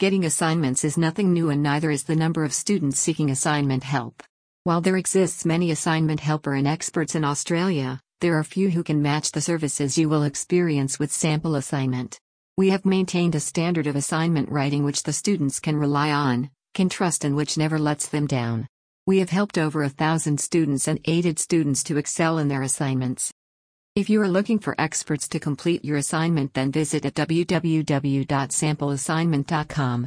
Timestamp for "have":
12.70-12.84, 19.18-19.30